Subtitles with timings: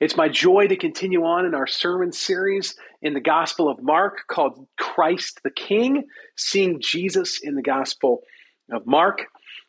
[0.00, 4.22] It's my joy to continue on in our sermon series in the Gospel of Mark
[4.28, 6.04] called Christ the King,
[6.36, 8.22] seeing Jesus in the Gospel
[8.72, 9.26] of Mark.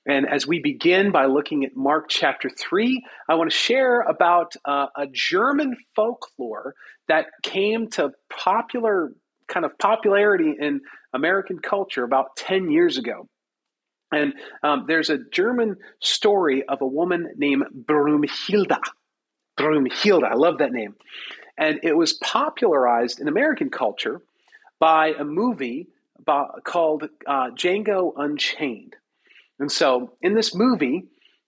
[0.07, 4.55] And as we begin by looking at Mark chapter 3, I want to share about
[4.65, 6.73] uh, a German folklore
[7.07, 9.13] that came to popular
[9.47, 10.81] kind of popularity in
[11.13, 13.27] American culture about 10 years ago.
[14.11, 14.33] And
[14.63, 18.79] um, there's a German story of a woman named Brumhilda.
[19.57, 20.23] Brumhilde.
[20.23, 20.95] I love that name.
[21.57, 24.21] And it was popularized in American culture
[24.79, 25.87] by a movie
[26.19, 28.95] about, called uh, Django Unchained.
[29.59, 31.05] And so in this movie,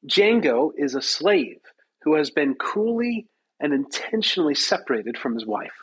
[0.08, 1.59] Django is a slave
[2.03, 3.28] who has been cruelly
[3.59, 5.73] and intentionally separated from his wife.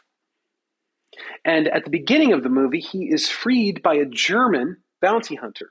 [1.45, 5.71] And at the beginning of the movie, he is freed by a German bounty hunter.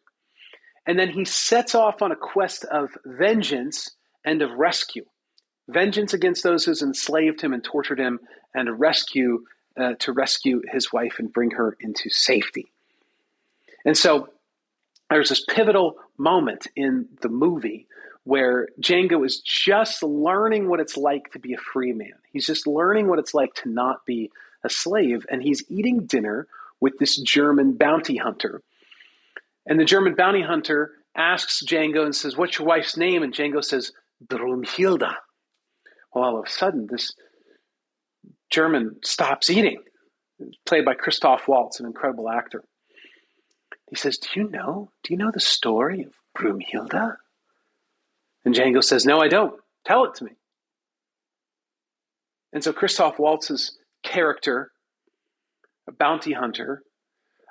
[0.86, 3.90] And then he sets off on a quest of vengeance
[4.26, 5.06] and of rescue
[5.68, 8.20] vengeance against those who enslaved him and tortured him,
[8.54, 9.46] and rescue
[9.78, 12.72] uh, to rescue his wife and bring her into safety.
[13.86, 14.30] And so
[15.10, 17.88] there's this pivotal moment in the movie
[18.24, 22.14] where Django is just learning what it's like to be a free man.
[22.32, 24.32] He's just learning what it's like to not be
[24.64, 26.48] a slave, and he's eating dinner
[26.80, 28.62] with this German bounty hunter.
[29.66, 33.24] And the German bounty hunter asks Django and says, What's your wife's name?
[33.24, 33.92] And Django says,
[34.26, 35.16] Brumhilda
[36.14, 37.14] all of a sudden this
[38.50, 39.82] German stops eating,
[40.66, 42.64] played by Christoph Waltz, an incredible actor.
[43.90, 44.92] He says, Do you know?
[45.04, 47.16] Do you know the story of Brumhilda?
[48.46, 49.60] And Django says, No, I don't.
[49.86, 50.32] Tell it to me.
[52.54, 54.72] And so Christoph Waltz's character,
[55.88, 56.84] a bounty hunter,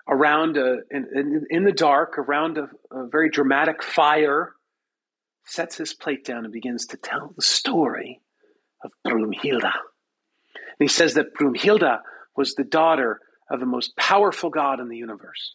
[0.08, 4.52] around a, in, in, in the dark, around a, a very dramatic fire,
[5.44, 8.20] sets his plate down and begins to tell the story
[8.84, 9.72] of Brumhilda.
[10.54, 12.00] And he says that Brumhilda
[12.36, 13.20] was the daughter
[13.50, 15.54] of the most powerful God in the universe,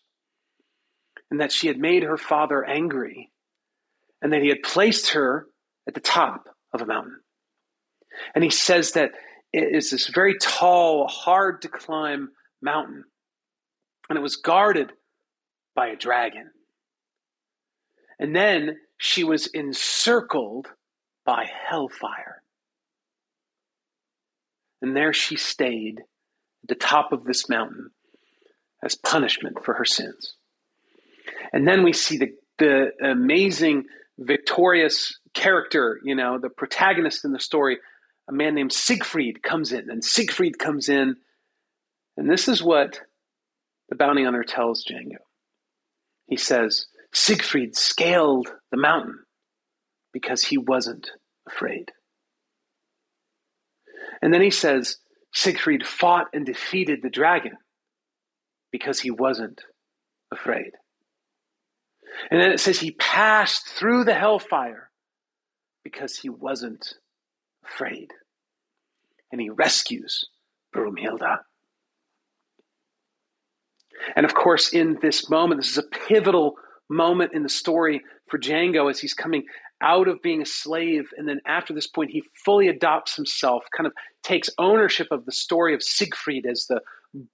[1.31, 3.31] and that she had made her father angry,
[4.21, 5.47] and that he had placed her
[5.87, 7.19] at the top of a mountain.
[8.35, 9.11] And he says that
[9.53, 12.29] it is this very tall, hard to climb
[12.61, 13.03] mountain,
[14.09, 14.91] and it was guarded
[15.75, 16.49] by a dragon.
[18.19, 20.67] And then she was encircled
[21.25, 22.41] by hellfire.
[24.81, 27.89] And there she stayed at the top of this mountain
[28.83, 30.35] as punishment for her sins.
[31.51, 33.85] And then we see the, the amazing,
[34.19, 37.77] victorious character, you know, the protagonist in the story,
[38.27, 39.89] a man named Siegfried comes in.
[39.89, 41.15] And Siegfried comes in,
[42.17, 42.99] and this is what
[43.89, 45.17] the bounty hunter tells Django.
[46.27, 49.19] He says, Siegfried scaled the mountain
[50.11, 51.09] because he wasn't
[51.47, 51.91] afraid.
[54.21, 54.97] And then he says
[55.33, 57.57] Siegfried fought and defeated the dragon
[58.71, 59.61] because he wasn't
[60.31, 60.71] afraid.
[62.31, 64.89] And then it says he passed through the hellfire
[65.83, 66.95] because he wasn't
[67.65, 68.11] afraid.
[69.31, 70.25] And he rescues
[70.75, 71.39] Brumhilda.
[74.15, 76.55] And of course, in this moment, this is a pivotal
[76.89, 79.43] moment in the story for Django as he's coming
[79.81, 81.09] out of being a slave.
[81.17, 83.93] And then after this point, he fully adopts himself, kind of
[84.23, 86.81] takes ownership of the story of Siegfried as the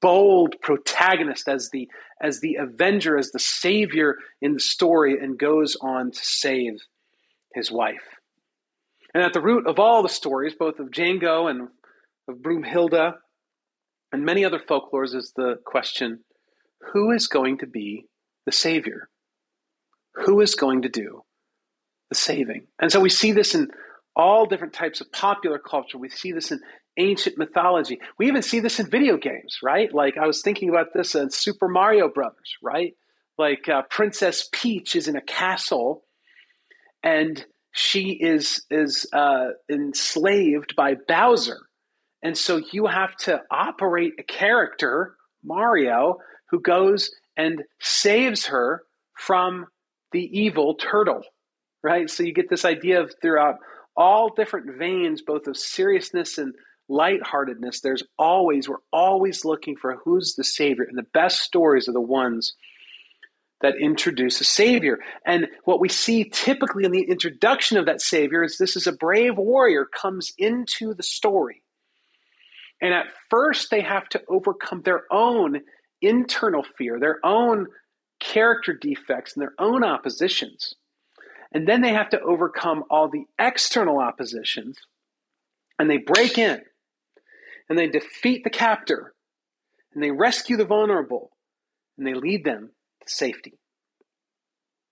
[0.02, 1.90] bold protagonist, as the
[2.22, 6.74] as the avenger, as the savior in the story, and goes on to save
[7.54, 8.04] his wife.
[9.14, 11.70] And at the root of all the stories, both of Django and
[12.28, 13.16] of Brumhilda
[14.12, 16.24] and many other folklores, is the question
[16.94, 18.06] who is going to be
[18.46, 19.10] the savior?
[20.16, 21.24] Who is going to do
[22.14, 22.68] the saving.
[22.80, 23.72] And so we see this in
[24.16, 25.98] all different types of popular culture.
[25.98, 26.62] We see this in
[26.98, 28.00] ancient mythology.
[28.20, 29.92] We even see this in video games, right?
[29.92, 32.94] Like I was thinking about this in Super Mario Brothers, right?
[33.40, 36.04] Like uh, Princess Peach is in a castle,
[37.02, 41.62] and she is is uh, enslaved by Bowser,
[42.22, 46.20] and so you have to operate a character Mario
[46.52, 48.84] who goes and saves her
[49.18, 49.66] from
[50.12, 51.24] the evil turtle
[51.84, 52.10] right?
[52.10, 53.56] So you get this idea of throughout
[53.96, 56.54] all different veins, both of seriousness and
[56.90, 60.84] lightheartedness, there's always, we're always looking for who's the Savior.
[60.84, 62.54] And the best stories are the ones
[63.62, 65.00] that introduce a Savior.
[65.26, 68.92] And what we see typically in the introduction of that Savior is this is a
[68.92, 71.62] brave warrior comes into the story.
[72.82, 75.62] And at first, they have to overcome their own
[76.02, 77.68] internal fear, their own
[78.20, 80.74] character defects, and their own oppositions.
[81.54, 84.78] And then they have to overcome all the external oppositions.
[85.78, 86.62] And they break in
[87.70, 89.14] and they defeat the captor
[89.94, 91.32] and they rescue the vulnerable
[91.98, 92.72] and they lead them
[93.06, 93.60] to safety.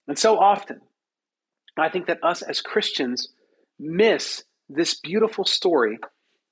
[0.08, 0.82] And so often,
[1.78, 3.30] I think that us as Christians
[3.80, 6.00] miss this beautiful story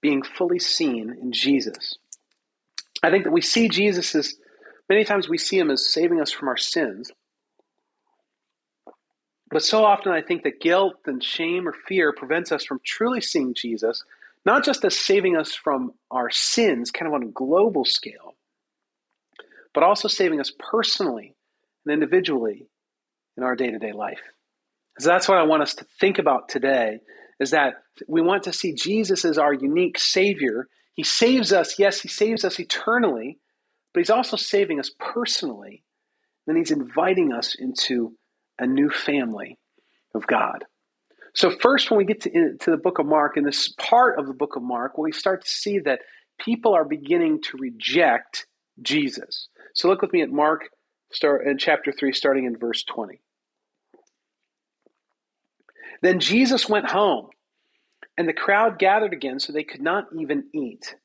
[0.02, 1.98] being fully seen in Jesus.
[3.04, 4.36] I think that we see Jesus as
[4.90, 7.12] many times we see him as saving us from our sins.
[9.50, 13.22] But so often I think that guilt and shame or fear prevents us from truly
[13.22, 14.04] seeing Jesus,
[14.46, 18.36] not just as saving us from our sins, kind of on a global scale,
[19.74, 21.36] but also saving us personally
[21.86, 22.68] and individually
[23.38, 24.22] in our day to day life.
[25.00, 27.00] So that's what I want us to think about today
[27.40, 27.76] is that
[28.08, 30.68] we want to see Jesus as our unique Savior.
[30.94, 33.40] He saves us, yes, He saves us eternally,
[33.94, 35.84] but He's also saving us personally.
[36.46, 38.14] Then He's inviting us into
[38.60, 39.58] a new family
[40.14, 40.66] of God.
[41.34, 44.28] So, first, when we get to, to the book of Mark, in this part of
[44.28, 46.02] the book of Mark, we start to see that
[46.40, 48.48] people are beginning to reject
[48.82, 49.48] Jesus.
[49.74, 50.70] So, look with me at Mark
[51.12, 53.20] start in chapter 3, starting in verse 20.
[56.02, 57.30] Then Jesus went home,
[58.18, 60.96] and the crowd gathered again so they could not even eat.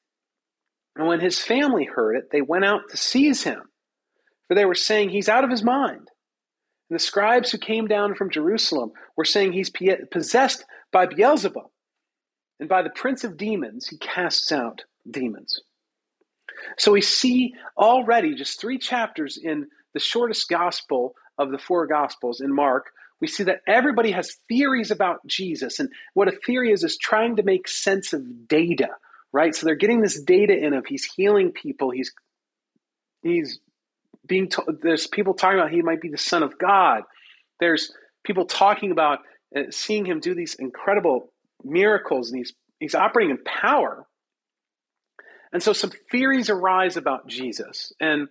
[0.96, 3.62] And when his family heard it, they went out to seize him,
[4.46, 6.08] for they were saying, He's out of his mind.
[6.90, 9.70] And the scribes who came down from Jerusalem were saying, He's
[10.10, 11.70] possessed by Beelzebub,
[12.60, 15.60] and by the prince of demons, he casts out demons.
[16.78, 22.40] So we see already just three chapters in the shortest gospel of the four gospels
[22.40, 22.87] in Mark
[23.25, 25.78] we see that everybody has theories about Jesus.
[25.78, 28.88] And what a theory is, is trying to make sense of data,
[29.32, 29.54] right?
[29.54, 32.12] So they're getting this data in of he's healing people, he's
[33.22, 33.60] he's
[34.26, 37.03] being told, there's people talking about he might be the son of God.
[37.61, 37.93] There's
[38.25, 39.21] people talking about
[39.56, 41.31] uh, seeing him do these incredible
[41.62, 44.06] miracles and he's he's operating in power.
[45.53, 47.93] And so some theories arise about Jesus.
[48.00, 48.29] And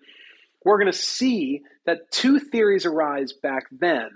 [0.66, 4.10] we're going to see that two theories arise back then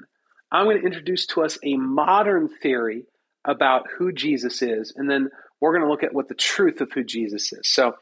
[0.52, 3.04] I'm going to introduce to us a modern theory
[3.46, 5.30] about who Jesus is, and then
[5.60, 7.62] we're going to look at what the truth of who Jesus is.
[7.64, 7.96] So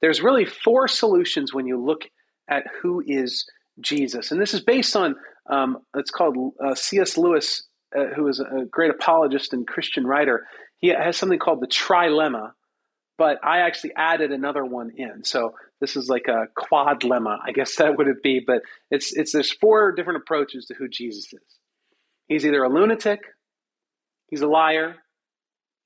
[0.00, 2.08] there's really four solutions when you look
[2.48, 3.46] at who is
[3.80, 4.30] Jesus.
[4.30, 5.16] And this is based on,
[5.48, 7.16] um, it's called uh, C.S.
[7.16, 7.64] Lewis,
[7.96, 10.46] uh, who is a great apologist and Christian writer.
[10.78, 12.52] He has something called the trilemma,
[13.18, 15.24] but I actually added another one in.
[15.24, 18.40] So this is like a quad lemma, I guess that would it be.
[18.44, 21.58] But it's, it's there's four different approaches to who Jesus is.
[22.28, 23.20] He's either a lunatic,
[24.28, 24.96] he's a liar,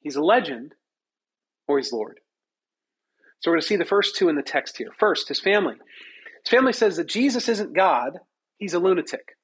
[0.00, 0.74] he's a legend,
[1.66, 2.20] or he's Lord.
[3.40, 4.90] So we're going to see the first two in the text here.
[4.98, 5.76] First, his family.
[6.46, 8.20] His family says that Jesus isn't God,
[8.58, 9.36] he's a lunatic.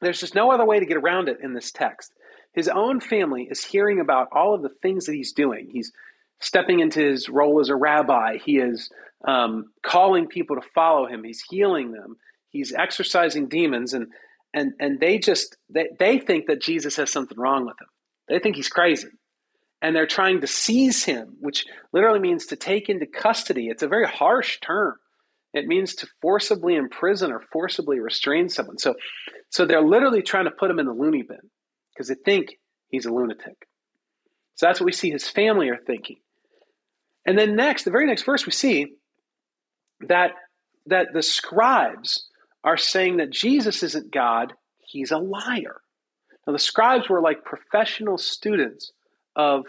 [0.00, 2.12] There's just no other way to get around it in this text.
[2.54, 5.68] His own family is hearing about all of the things that he's doing.
[5.70, 5.92] He's
[6.40, 8.38] stepping into his role as a rabbi.
[8.42, 8.90] He is
[9.26, 11.22] um, calling people to follow him.
[11.22, 12.16] He's healing them.
[12.48, 13.92] He's exorcising demons.
[13.92, 14.08] And
[14.52, 17.88] and and they just they, they think that jesus has something wrong with him
[18.28, 19.08] they think he's crazy
[19.82, 23.88] and they're trying to seize him which literally means to take into custody it's a
[23.88, 24.94] very harsh term
[25.52, 28.94] it means to forcibly imprison or forcibly restrain someone so
[29.50, 31.38] so they're literally trying to put him in the loony bin
[31.92, 33.66] because they think he's a lunatic
[34.54, 36.16] so that's what we see his family are thinking
[37.26, 38.94] and then next the very next verse we see
[40.08, 40.32] that
[40.86, 42.28] that the scribes
[42.64, 45.80] are saying that Jesus isn't God, he's a liar.
[46.46, 48.92] Now, the scribes were like professional students
[49.36, 49.66] of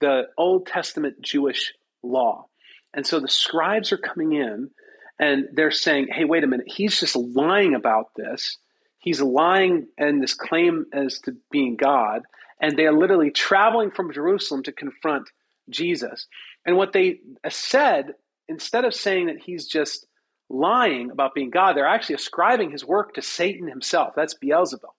[0.00, 1.72] the Old Testament Jewish
[2.02, 2.46] law.
[2.92, 4.70] And so the scribes are coming in
[5.18, 8.58] and they're saying, hey, wait a minute, he's just lying about this.
[8.98, 12.22] He's lying in this claim as to being God.
[12.60, 15.28] And they are literally traveling from Jerusalem to confront
[15.68, 16.26] Jesus.
[16.66, 18.14] And what they said,
[18.48, 20.06] instead of saying that he's just
[20.48, 21.76] lying about being God.
[21.76, 24.14] They're actually ascribing his work to Satan himself.
[24.14, 24.90] That's Beelzebub.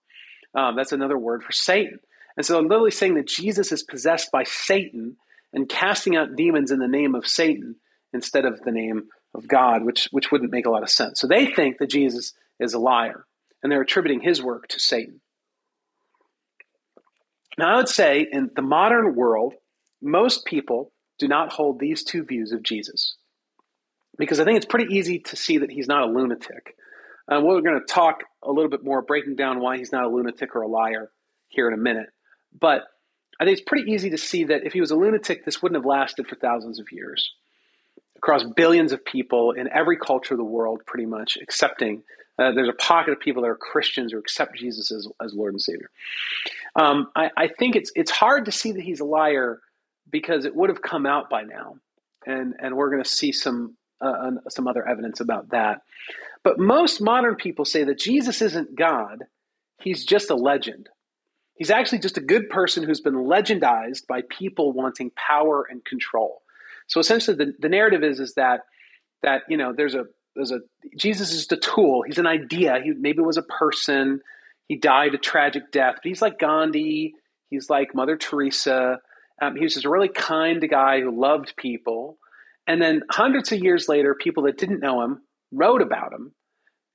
[0.53, 1.99] Um, that's another word for Satan.
[2.37, 5.17] And so they're literally saying that Jesus is possessed by Satan
[5.53, 7.75] and casting out demons in the name of Satan
[8.13, 11.19] instead of the name of God, which, which wouldn't make a lot of sense.
[11.19, 13.25] So they think that Jesus is a liar,
[13.61, 15.21] and they're attributing his work to Satan.
[17.57, 19.53] Now, I would say in the modern world,
[20.01, 23.15] most people do not hold these two views of Jesus.
[24.17, 26.75] Because I think it's pretty easy to see that he's not a lunatic.
[27.29, 30.09] Uh, we're going to talk a little bit more, breaking down why he's not a
[30.09, 31.11] lunatic or a liar
[31.49, 32.07] here in a minute.
[32.57, 32.83] But
[33.39, 35.81] I think it's pretty easy to see that if he was a lunatic, this wouldn't
[35.81, 37.33] have lasted for thousands of years.
[38.17, 42.03] Across billions of people in every culture of the world, pretty much, accepting
[42.37, 45.53] uh, there's a pocket of people that are Christians who accept Jesus as, as Lord
[45.53, 45.89] and Savior.
[46.75, 49.61] Um, I, I, think it's it's hard to see that he's a liar
[50.09, 51.77] because it would have come out by now,
[52.25, 55.81] and and we're going to see some uh, some other evidence about that.
[56.43, 59.23] But most modern people say that Jesus isn't God;
[59.79, 60.89] he's just a legend.
[61.55, 66.41] He's actually just a good person who's been legendized by people wanting power and control.
[66.87, 68.61] So essentially, the, the narrative is is that
[69.23, 70.59] that you know there's a there's a
[70.97, 72.03] Jesus is the tool.
[72.05, 72.79] He's an idea.
[72.83, 74.21] He maybe was a person.
[74.67, 75.95] He died a tragic death.
[75.95, 77.13] But he's like Gandhi.
[77.49, 78.99] He's like Mother Teresa.
[79.41, 82.17] Um, he was just a really kind guy who loved people.
[82.67, 86.33] And then hundreds of years later, people that didn't know him wrote about him,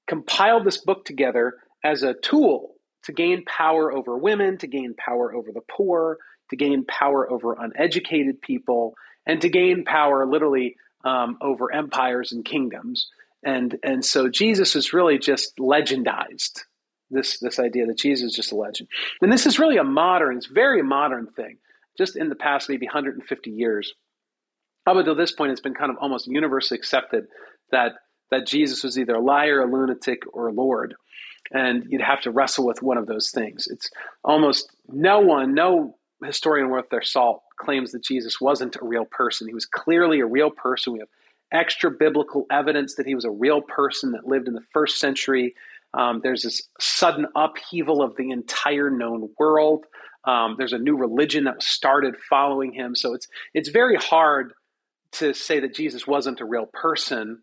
[0.08, 1.54] compiled this book together
[1.84, 6.18] as a tool to gain power over women, to gain power over the poor,
[6.50, 8.94] to gain power over uneducated people,
[9.30, 13.08] and to gain power literally um, over empires and kingdoms.
[13.44, 16.62] And and so Jesus is really just legendized.
[17.10, 18.88] This this idea that Jesus is just a legend,
[19.22, 21.58] and this is really a modern, it's very modern thing.
[21.96, 23.94] Just in the past maybe 150 years,
[24.86, 27.26] up until this point, it's been kind of almost universally accepted
[27.70, 27.92] that
[28.30, 30.94] that Jesus was either a liar, a lunatic, or a Lord
[31.52, 33.66] and you'd have to wrestle with one of those things.
[33.66, 33.90] It's
[34.22, 39.46] almost no one, no historian worth their salt claims that Jesus wasn't a real person.
[39.46, 40.94] He was clearly a real person.
[40.94, 41.08] We have
[41.52, 45.54] extra biblical evidence that he was a real person that lived in the first century.
[45.94, 49.84] Um, there's this sudden upheaval of the entire known world.
[50.24, 52.94] Um, there's a new religion that was started following him.
[52.94, 54.52] So it's it's very hard
[55.12, 57.42] to say that Jesus wasn't a real person.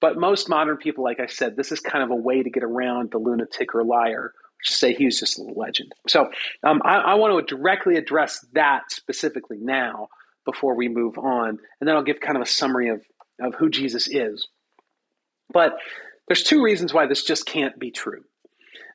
[0.00, 2.62] But most modern people, like I said, this is kind of a way to get
[2.62, 4.32] around the lunatic or liar,
[4.68, 5.92] is say he was just a legend.
[6.08, 6.30] So
[6.62, 10.08] um, I, I want to directly address that specifically now
[10.44, 11.58] before we move on.
[11.80, 13.02] And then I'll give kind of a summary of,
[13.40, 14.48] of who Jesus is.
[15.52, 15.76] But
[16.28, 18.24] there's two reasons why this just can't be true.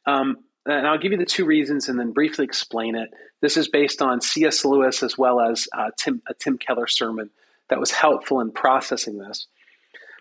[0.06, 3.10] Um, and I'll give you the two reasons and then briefly explain it.
[3.42, 4.64] This is based on C.S.
[4.64, 7.30] Lewis as well as uh, Tim, a Tim Keller sermon
[7.70, 9.48] that was helpful in processing this.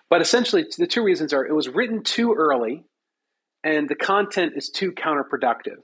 [0.09, 2.85] But essentially, the two reasons are it was written too early,
[3.63, 5.83] and the content is too counterproductive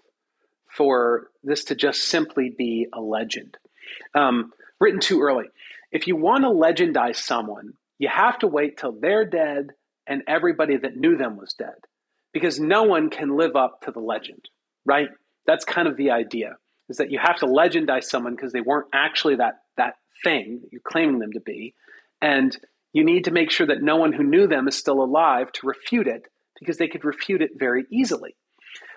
[0.68, 3.56] for this to just simply be a legend.
[4.14, 5.46] Um, written too early.
[5.90, 9.70] If you want to legendize someone, you have to wait till they're dead
[10.06, 11.74] and everybody that knew them was dead
[12.32, 14.48] because no one can live up to the legend,
[14.84, 15.08] right?
[15.46, 16.56] That's kind of the idea
[16.88, 20.72] is that you have to legendize someone because they weren't actually that that thing that
[20.72, 21.74] you're claiming them to be
[22.22, 22.56] and
[22.92, 25.66] you need to make sure that no one who knew them is still alive to
[25.66, 26.26] refute it
[26.58, 28.36] because they could refute it very easily.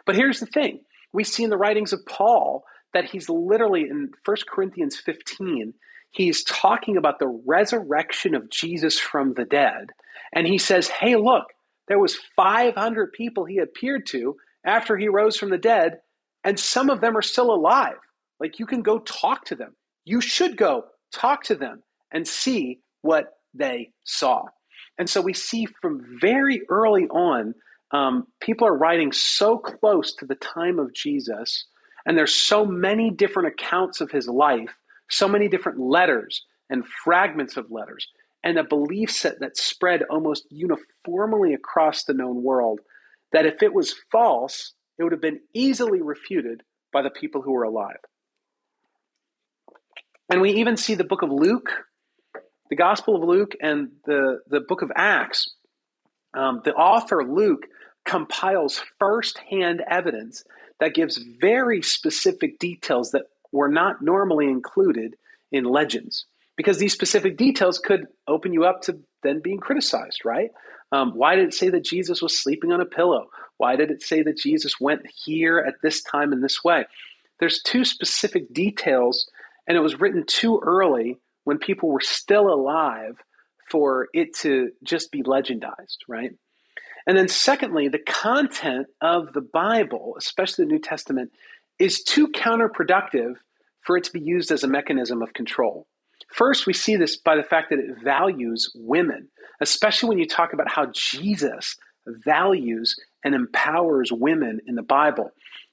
[0.05, 0.81] But here's the thing
[1.13, 2.63] we see in the writings of Paul
[2.93, 5.73] that he's literally in 1 Corinthians 15,
[6.11, 9.91] he's talking about the resurrection of Jesus from the dead.
[10.33, 11.45] And he says, hey, look,
[11.87, 14.35] there was 500 people he appeared to
[14.65, 15.99] after he rose from the dead,
[16.43, 17.97] and some of them are still alive.
[18.39, 19.75] Like you can go talk to them.
[20.05, 24.45] You should go talk to them and see what they saw.
[24.99, 27.55] And so we see from very early on,
[27.91, 31.65] um, people are writing so close to the time of Jesus,
[32.05, 34.75] and there's so many different accounts of his life,
[35.09, 38.07] so many different letters and fragments of letters,
[38.43, 42.79] and a belief set that spread almost uniformly across the known world
[43.31, 47.53] that if it was false, it would have been easily refuted by the people who
[47.53, 47.97] were alive.
[50.29, 51.71] And we even see the book of Luke
[52.69, 55.49] the Gospel of Luke and the, the book of Acts,
[56.33, 57.65] um, the author Luke
[58.05, 60.43] compiles firsthand evidence
[60.79, 65.15] that gives very specific details that were not normally included
[65.51, 66.25] in legends.
[66.55, 70.51] Because these specific details could open you up to then being criticized, right?
[70.91, 73.29] Um, why did it say that Jesus was sleeping on a pillow?
[73.57, 76.85] Why did it say that Jesus went here at this time in this way?
[77.39, 79.29] There's two specific details,
[79.67, 81.17] and it was written too early
[81.49, 83.15] when people were still alive
[83.71, 86.29] for it to just be legendized, right?
[87.07, 91.31] And then, secondly, the content of the Bible, especially the New Testament,
[91.79, 93.33] is too counterproductive
[93.81, 95.87] for it to be used as a mechanism of control.
[96.31, 99.29] First, we see this by the fact that it values women,
[99.59, 101.75] especially when you talk about how Jesus
[102.05, 105.31] values and empowers women in the Bible.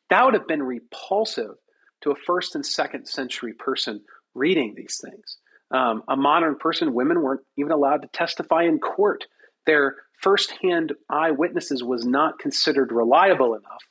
[0.08, 1.56] That would have been repulsive
[2.00, 4.00] to a first and second century person
[4.34, 5.36] reading these things.
[5.70, 9.24] Um, a modern person, women weren't even allowed to testify in court.
[9.66, 13.82] Their firsthand eyewitnesses was not considered reliable enough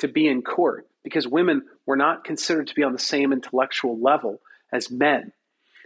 [0.00, 3.98] to be in court because women were not considered to be on the same intellectual
[3.98, 4.40] level
[4.72, 5.32] as men.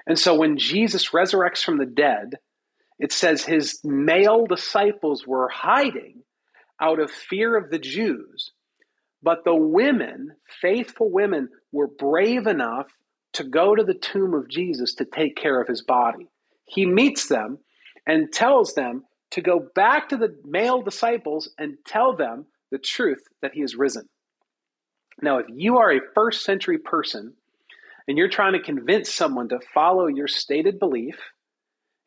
[0.07, 2.35] And so when Jesus resurrects from the dead,
[2.99, 6.23] it says his male disciples were hiding
[6.81, 8.51] out of fear of the Jews.
[9.23, 12.89] But the women, faithful women, were brave enough
[13.35, 16.29] to go to the tomb of Jesus to take care of his body.
[16.65, 17.59] He meets them
[18.07, 23.23] and tells them to go back to the male disciples and tell them the truth
[23.41, 24.09] that he is risen.
[25.21, 27.35] Now, if you are a first century person
[28.09, 31.17] and you're trying to convince someone to follow your stated belief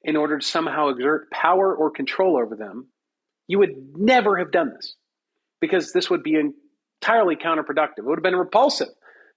[0.04, 2.88] in order to somehow exert power or control over them,
[3.48, 4.96] you would never have done this
[5.62, 8.00] because this would be entirely counterproductive.
[8.00, 8.90] It would have been repulsive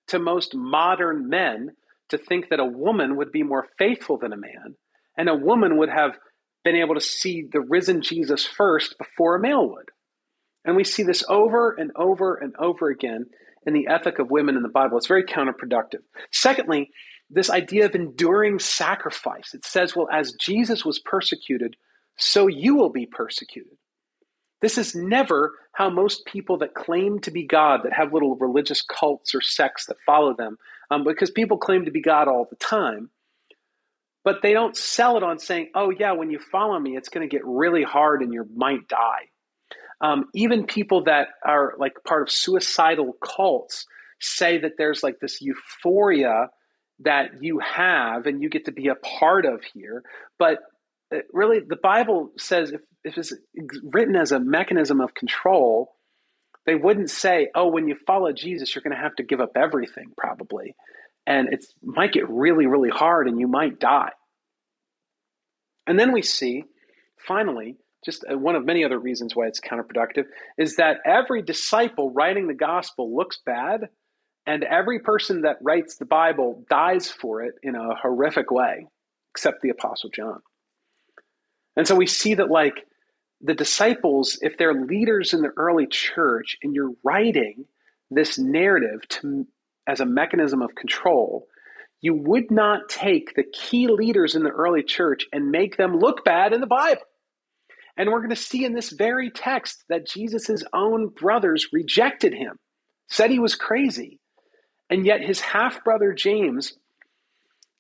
[0.09, 1.71] to most modern men
[2.11, 4.75] to think that a woman would be more faithful than a man
[5.17, 6.13] and a woman would have
[6.65, 9.91] been able to see the risen Jesus first before a male would.
[10.65, 13.27] And we see this over and over and over again
[13.67, 14.99] in the ethic of women in the Bible.
[14.99, 16.03] It's very counterproductive.
[16.31, 16.91] Secondly,
[17.31, 19.55] this idea of enduring sacrifice.
[19.55, 21.75] It says, well, as Jesus was persecuted,
[22.17, 23.78] so you will be persecuted.
[24.61, 28.83] This is never how most people that claim to be God, that have little religious
[28.83, 30.59] cults or sects that follow them,
[30.91, 33.11] um, because people claim to be God all the time,
[34.25, 37.29] but they don't sell it on saying, oh, yeah, when you follow me, it's going
[37.29, 39.29] to get really hard and you might die.
[40.01, 43.87] Um, even people that are like part of suicidal cults
[44.21, 46.51] say that there's like this euphoria
[47.01, 50.03] that you have and you get to be a part of here.
[50.39, 50.59] But
[51.15, 53.33] uh, really, the Bible says if, if it's
[53.83, 55.95] written as a mechanism of control,
[56.67, 59.53] they wouldn't say, oh, when you follow Jesus, you're going to have to give up
[59.57, 60.75] everything, probably.
[61.27, 64.11] And it might get really, really hard and you might die.
[65.87, 66.65] And then we see,
[67.27, 70.25] finally, just uh, one of many other reasons why it's counterproductive,
[70.57, 73.89] is that every disciple writing the gospel looks bad,
[74.47, 78.87] and every person that writes the Bible dies for it in a horrific way,
[79.35, 80.41] except the Apostle John.
[81.77, 82.87] And so we see that, like,
[83.41, 87.67] the disciples, if they're leaders in the early church and you're writing
[88.11, 89.47] this narrative to,
[89.87, 91.47] as a mechanism of control,
[92.01, 96.25] you would not take the key leaders in the early church and make them look
[96.25, 97.03] bad in the Bible.
[97.97, 102.57] And we're going to see in this very text that Jesus' own brothers rejected him,
[103.09, 104.21] said he was crazy.
[104.89, 106.75] And yet his half brother James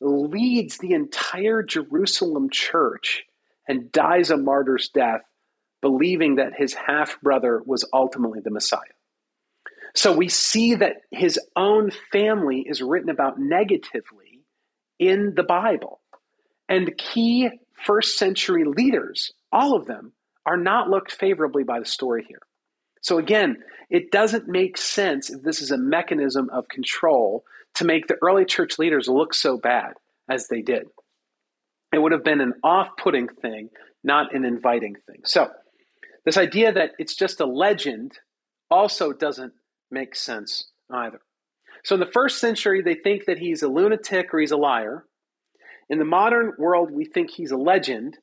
[0.00, 3.24] leads the entire Jerusalem church
[3.68, 5.22] and dies a martyr's death,
[5.80, 8.80] believing that his half brother was ultimately the Messiah.
[9.94, 14.44] So we see that his own family is written about negatively
[14.98, 16.00] in the Bible.
[16.68, 20.12] And key first century leaders all of them
[20.46, 22.42] are not looked favorably by the story here.
[23.00, 23.58] So again,
[23.90, 27.44] it doesn't make sense if this is a mechanism of control
[27.76, 29.94] to make the early church leaders look so bad
[30.28, 30.86] as they did.
[31.92, 33.70] It would have been an off putting thing,
[34.04, 35.22] not an inviting thing.
[35.24, 35.48] So,
[36.28, 38.12] this idea that it's just a legend
[38.70, 39.54] also doesn't
[39.90, 41.22] make sense either.
[41.84, 45.06] So, in the first century, they think that he's a lunatic or he's a liar.
[45.88, 48.18] In the modern world, we think he's a legend.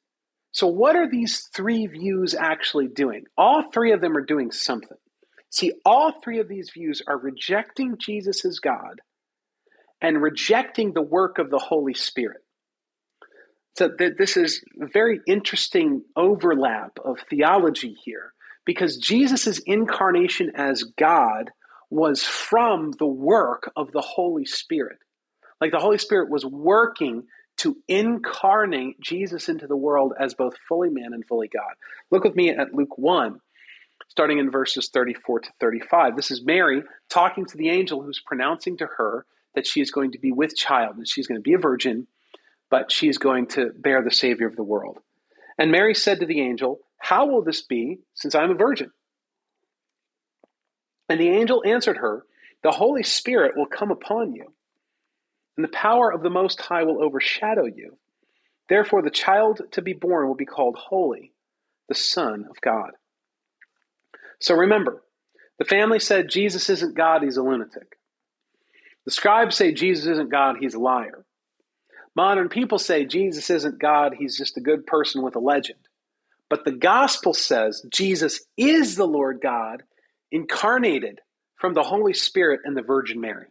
[0.52, 3.24] So, what are these three views actually doing?
[3.40, 5.00] All three of them are doing something.
[5.50, 9.02] See, all three of these views are rejecting Jesus as God
[10.00, 12.45] and rejecting the work of the Holy Spirit.
[13.78, 18.34] So, th- this is a very interesting overlap of theology here
[18.66, 21.52] because Jesus' incarnation as God
[21.90, 25.00] was from the work of the Holy Spirit.
[25.60, 27.24] Like the Holy Spirit was working
[27.58, 31.74] to incarnate Jesus into the world as both fully man and fully God.
[32.12, 33.40] Look with me at Luke 1,
[34.10, 36.16] starting in verses 34 to 35.
[36.16, 40.12] This is Mary talking to the angel who's pronouncing to her that she is going
[40.12, 42.08] to be with child, and she's going to be a virgin,
[42.70, 44.98] but she's going to bear the Savior of the world.
[45.58, 48.92] And Mary said to the angel, How will this be, since I'm a virgin?
[51.08, 52.26] And the angel answered her,
[52.64, 54.54] The Holy Spirit will come upon you
[55.58, 57.98] and the power of the Most High will overshadow you.
[58.68, 61.32] Therefore, the child to be born will be called Holy,
[61.88, 62.92] the Son of God.
[64.40, 65.04] So remember,
[65.60, 67.98] the family said Jesus isn't God, he's a lunatic.
[69.06, 71.26] The scribes say Jesus isn't God, he's a liar.
[72.16, 75.80] Modern people say Jesus isn't God, he's just a good person with a legend.
[76.50, 79.84] But the gospel says Jesus is the Lord God,
[80.32, 81.20] incarnated
[81.58, 83.48] from the Holy Spirit and the Virgin Mary.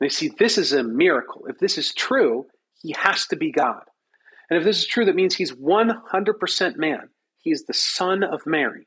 [0.00, 1.46] They see this is a miracle.
[1.48, 2.46] If this is true,
[2.82, 3.82] He has to be God.
[4.50, 7.08] And if this is true, that means he's 100% man.
[7.38, 8.86] He's the son of Mary.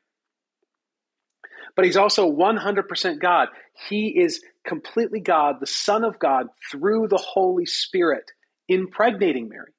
[1.76, 3.50] But he's also 100% God.
[3.88, 8.32] He is completely God, the Son of God, through the Holy Spirit,
[8.72, 9.72] impregnating Mary.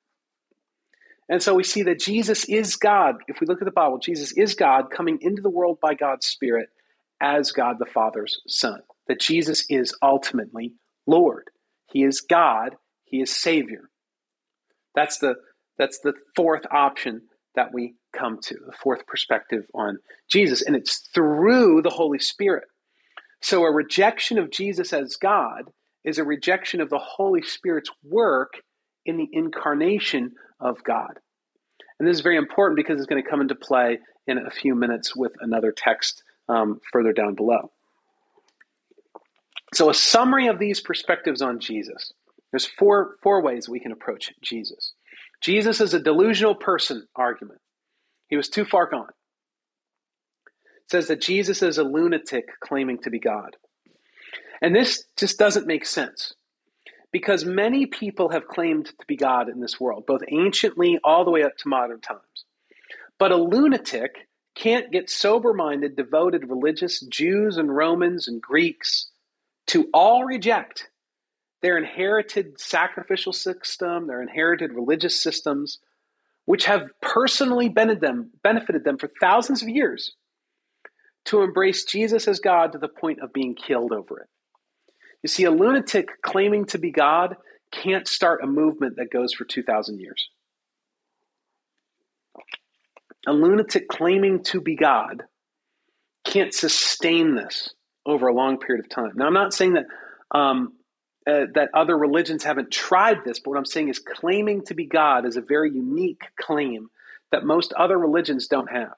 [1.28, 3.16] And so we see that Jesus is God.
[3.28, 6.26] If we look at the Bible, Jesus is God coming into the world by God's
[6.26, 6.68] Spirit
[7.20, 8.81] as God the Father's Son.
[9.09, 10.74] That Jesus is ultimately
[11.07, 11.48] Lord.
[11.90, 13.88] He is God, He is Savior.
[14.94, 15.35] That's the
[15.78, 17.22] that's the fourth option
[17.55, 19.98] that we come to, the fourth perspective on
[20.31, 20.62] Jesus.
[20.62, 22.64] And it's through the Holy Spirit.
[23.40, 25.70] So a rejection of Jesus as God
[26.05, 28.52] is a rejection of the Holy Spirit's work
[29.05, 31.19] in the incarnation of God.
[31.99, 34.75] And this is very important because it's going to come into play in a few
[34.75, 37.71] minutes with another text um, further down below.
[39.75, 42.12] So, a summary of these perspectives on Jesus.
[42.51, 44.93] There's four, four ways we can approach Jesus.
[45.41, 47.61] Jesus is a delusional person argument.
[48.29, 49.09] He was too far gone.
[49.09, 53.57] It says that Jesus is a lunatic claiming to be God.
[54.61, 56.35] And this just doesn't make sense
[57.12, 61.31] because many people have claimed to be God in this world, both anciently all the
[61.31, 62.44] way up to modern times.
[63.18, 69.11] But a lunatic can't get sober minded, devoted religious Jews and Romans and Greeks
[69.68, 70.88] to all reject
[71.61, 75.79] their inherited sacrificial system, their inherited religious systems,
[76.44, 78.01] which have personally benefited
[78.85, 80.16] them, for thousands of years,
[81.27, 84.29] to embrace Jesus as God to the point of being killed over it.
[85.22, 87.37] You see, a lunatic claiming to be God
[87.70, 90.28] can't start a movement that goes for 2,000 years.
[93.26, 95.22] A lunatic claiming to be God
[96.24, 97.72] can't sustain this
[98.04, 99.12] over a long period of time.
[99.14, 99.87] Now, I'm not saying that
[100.32, 100.72] um,
[101.24, 104.87] uh, that other religions haven't tried this, but what I'm saying is claiming to be
[104.87, 106.88] God is a very unique claim
[107.30, 108.94] that most other religions don't have.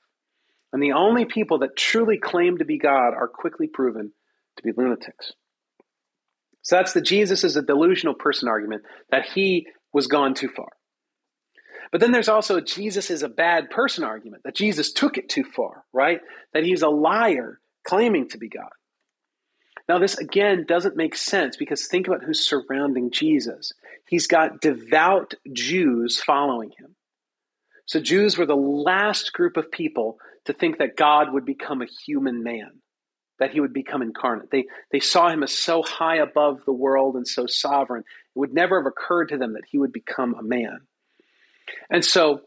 [0.73, 4.13] And the only people that truly claim to be God are quickly proven
[4.57, 5.33] to be lunatics.
[6.65, 10.71] So that's the Jesus is a delusional person argument that he was gone too far.
[11.93, 15.45] But then there's also Jesus is a bad person argument that Jesus took it too
[15.45, 16.21] far, right?
[16.53, 18.71] That he's a liar claiming to be God.
[19.89, 23.73] Now, this again doesn't make sense because think about who's surrounding Jesus.
[24.09, 26.97] He's got devout Jews following him.
[27.87, 31.87] So, Jews were the last group of people to think that God would become a
[32.07, 32.81] human man,
[33.45, 34.51] that he would become incarnate.
[34.51, 38.55] They, they saw him as so high above the world and so sovereign, it would
[38.55, 40.79] never have occurred to them that he would become a man.
[41.91, 42.41] And so,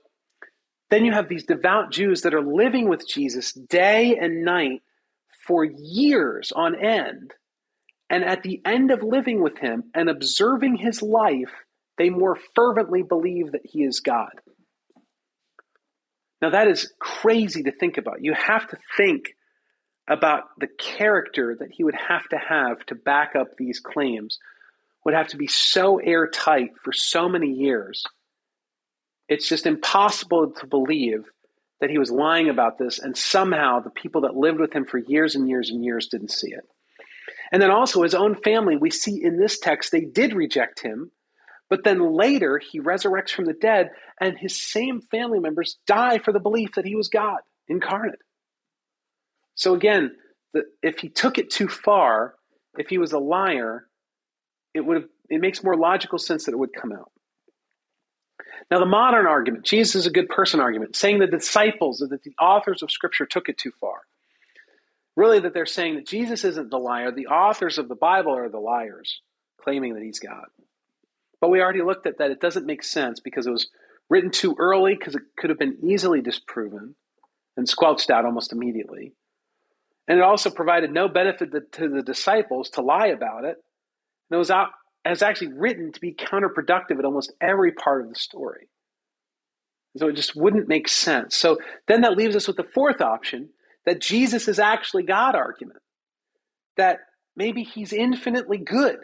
[0.89, 4.81] then you have these devout Jews that are living with Jesus day and night
[5.45, 7.31] for years on end.
[8.09, 11.51] And at the end of living with him and observing his life,
[11.99, 14.31] they more fervently believe that he is God.
[16.41, 18.23] Now, that is crazy to think about.
[18.23, 19.35] You have to think
[20.07, 24.39] about the character that he would have to have to back up these claims,
[25.03, 28.03] would have to be so airtight for so many years.
[29.27, 31.25] It's just impossible to believe
[31.79, 34.97] that he was lying about this, and somehow the people that lived with him for
[34.97, 36.65] years and years and years didn't see it.
[37.51, 41.11] And then also his own family, we see in this text, they did reject him,
[41.69, 46.31] but then later he resurrects from the dead, and his same family members die for
[46.31, 48.19] the belief that he was God incarnate.
[49.57, 50.15] So again,
[50.53, 52.35] the, if he took it too far,
[52.77, 53.87] if he was a liar,
[54.73, 57.11] it would have, it makes more logical sense that it would come out.
[58.69, 62.35] Now, the modern argument, Jesus is a good person argument, saying the disciples, that the
[62.39, 64.01] authors of Scripture took it too far.
[65.15, 68.49] Really, that they're saying that Jesus isn't the liar, the authors of the Bible are
[68.49, 69.21] the liars,
[69.61, 70.45] claiming that he's God.
[71.41, 72.31] But we already looked at that.
[72.31, 73.67] It doesn't make sense because it was
[74.09, 76.95] written too early, because it could have been easily disproven
[77.55, 79.13] and squelched out almost immediately.
[80.07, 83.57] And it also provided no benefit to the disciples to lie about it.
[84.29, 84.69] And it was out,
[85.05, 88.69] is actually written to be counterproductive at almost every part of the story.
[89.97, 91.35] So it just wouldn't make sense.
[91.35, 93.49] So then that leaves us with the fourth option
[93.85, 95.79] that Jesus is actually God argument.
[96.75, 96.99] That
[97.35, 98.97] maybe he's infinitely good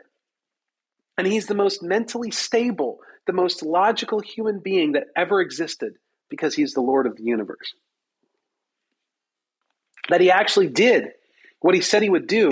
[1.18, 5.94] and he's the most mentally stable, the most logical human being that ever existed
[6.30, 7.74] because he's the Lord of the universe.
[10.10, 11.10] That he actually did
[11.60, 12.50] what he said he would do,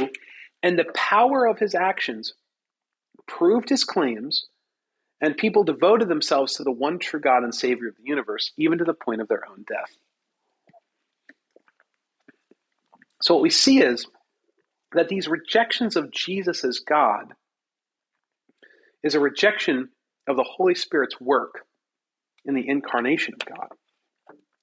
[0.64, 2.34] and the power of his actions
[3.28, 4.46] proved his claims,
[5.20, 8.78] and people devoted themselves to the one true God and Savior of the universe, even
[8.78, 9.92] to the point of their own death.
[13.22, 14.08] So, what we see is
[14.94, 17.34] that these rejections of Jesus as God
[19.04, 19.90] is a rejection
[20.28, 21.66] of the Holy Spirit's work
[22.46, 23.68] in the incarnation of God.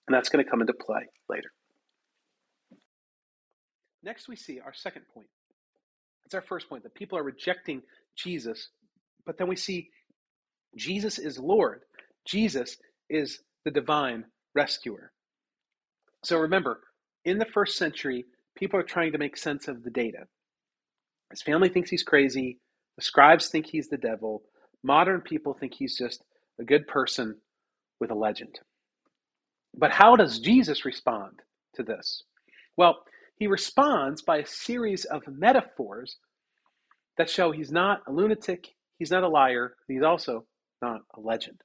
[0.06, 1.52] And that's going to come into play later.
[4.02, 5.28] Next, we see our second point.
[6.24, 7.82] It's our first point that people are rejecting
[8.16, 8.68] Jesus,
[9.26, 9.90] but then we see
[10.76, 11.82] Jesus is Lord.
[12.26, 12.76] Jesus
[13.08, 15.12] is the divine rescuer.
[16.24, 16.80] So remember,
[17.24, 20.26] in the first century, people are trying to make sense of the data.
[21.30, 22.58] His family thinks he's crazy.
[22.96, 24.42] The scribes think he's the devil.
[24.82, 26.22] Modern people think he's just
[26.60, 27.36] a good person
[28.00, 28.58] with a legend.
[29.76, 31.40] But how does Jesus respond
[31.74, 32.22] to this?
[32.76, 32.98] Well,
[33.38, 36.16] he responds by a series of metaphors
[37.16, 40.44] that show he's not a lunatic, he's not a liar, he's also
[40.82, 41.60] not a legend.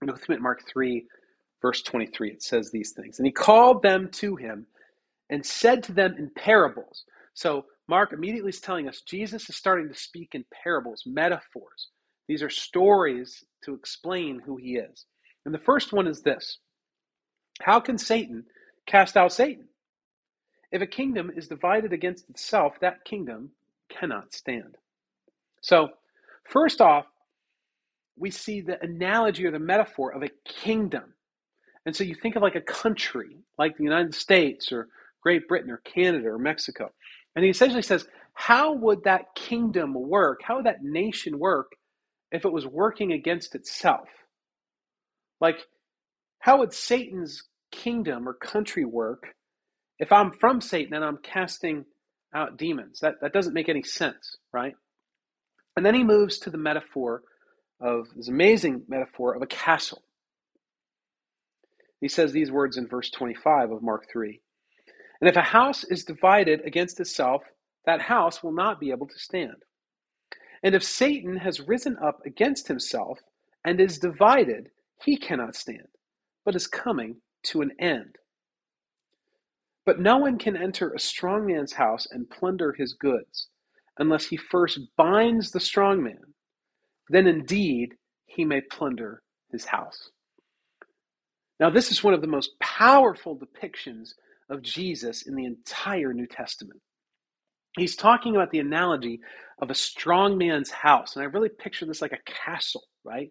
[0.00, 1.06] With me Mark 3,
[1.60, 2.30] verse 23.
[2.32, 3.18] It says these things.
[3.18, 4.66] And he called them to him
[5.30, 7.04] and said to them in parables.
[7.34, 11.88] So Mark immediately is telling us Jesus is starting to speak in parables, metaphors.
[12.28, 15.06] These are stories to explain who he is.
[15.44, 16.58] And the first one is this
[17.60, 18.44] How can Satan
[18.86, 19.68] cast out Satan?
[20.72, 23.50] If a kingdom is divided against itself, that kingdom
[23.90, 24.76] cannot stand.
[25.60, 25.90] So,
[26.44, 27.06] first off,
[28.16, 31.14] we see the analogy or the metaphor of a kingdom.
[31.84, 34.88] And so you think of like a country, like the United States or
[35.22, 36.90] Great Britain or Canada or Mexico.
[37.34, 40.40] And he essentially says, how would that kingdom work?
[40.42, 41.72] How would that nation work
[42.30, 44.08] if it was working against itself?
[45.40, 45.58] Like,
[46.38, 49.34] how would Satan's kingdom or country work
[50.02, 51.84] if I'm from Satan and I'm casting
[52.34, 52.98] out demons?
[53.00, 54.74] That, that doesn't make any sense, right?
[55.76, 57.22] And then he moves to the metaphor
[57.80, 60.02] of this amazing metaphor of a castle.
[62.00, 64.40] He says these words in verse 25 of Mark 3.
[65.20, 67.42] And if a house is divided against itself,
[67.86, 69.62] that house will not be able to stand.
[70.64, 73.20] And if Satan has risen up against himself
[73.64, 74.70] and is divided,
[75.04, 75.86] he cannot stand,
[76.44, 78.16] but is coming to an end.
[79.84, 83.48] But no one can enter a strong man's house and plunder his goods
[83.98, 86.34] unless he first binds the strong man.
[87.08, 87.94] Then indeed
[88.26, 90.10] he may plunder his house.
[91.60, 94.10] Now, this is one of the most powerful depictions
[94.50, 96.80] of Jesus in the entire New Testament.
[97.76, 99.20] He's talking about the analogy
[99.60, 101.16] of a strong man's house.
[101.16, 103.30] And I really picture this like a castle, right?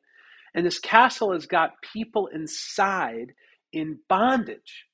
[0.56, 3.34] And this castle has got people inside
[3.74, 4.86] in bondage.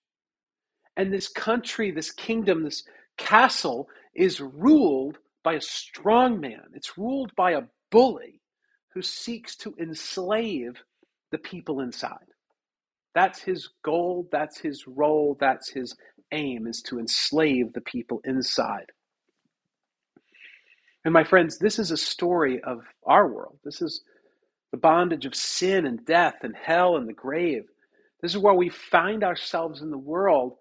[0.97, 2.83] And this country, this kingdom, this
[3.17, 6.63] castle is ruled by a strong man.
[6.73, 8.41] It's ruled by a bully
[8.93, 10.81] who seeks to enslave
[11.31, 12.25] the people inside.
[13.13, 15.95] That's his goal, that's his role, that's his
[16.31, 18.91] aim is to enslave the people inside.
[21.05, 23.59] And my friends, this is a story of our world.
[23.63, 24.01] This is
[24.71, 27.63] the bondage of sin and death and hell and the grave.
[28.21, 30.57] This is where we find ourselves in the world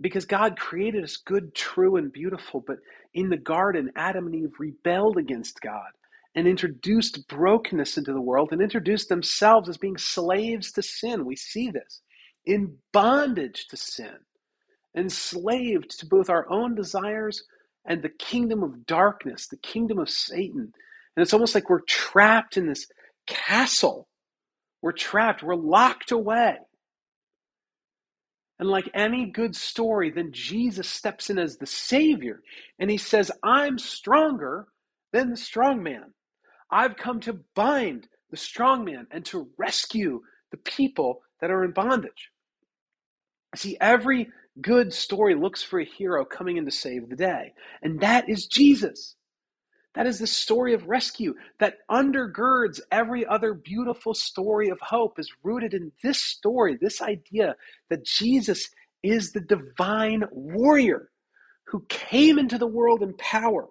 [0.00, 2.62] because God created us good, true, and beautiful.
[2.66, 2.78] But
[3.14, 5.90] in the garden, Adam and Eve rebelled against God
[6.34, 11.24] and introduced brokenness into the world and introduced themselves as being slaves to sin.
[11.24, 12.00] We see this
[12.44, 14.16] in bondage to sin,
[14.96, 17.44] enslaved to both our own desires
[17.84, 20.72] and the kingdom of darkness, the kingdom of Satan.
[21.16, 22.86] And it's almost like we're trapped in this
[23.26, 24.08] castle.
[24.80, 26.56] We're trapped, we're locked away.
[28.58, 32.42] And like any good story, then Jesus steps in as the Savior
[32.78, 34.68] and he says, I'm stronger
[35.12, 36.12] than the strong man.
[36.70, 41.72] I've come to bind the strong man and to rescue the people that are in
[41.72, 42.30] bondage.
[43.54, 48.00] See, every good story looks for a hero coming in to save the day, and
[48.00, 49.16] that is Jesus.
[49.94, 55.30] That is the story of rescue that undergirds every other beautiful story of hope, is
[55.42, 57.56] rooted in this story, this idea
[57.90, 58.70] that Jesus
[59.02, 61.10] is the divine warrior
[61.66, 63.68] who came into the world in power.